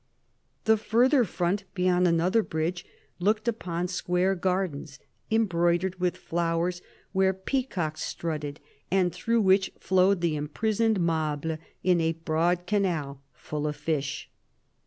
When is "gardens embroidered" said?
4.33-5.99